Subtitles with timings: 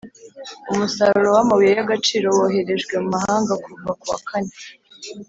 [0.71, 4.53] Umusaruro w amabuye y agaciro woherejwe mu mahanga kuva ku wakane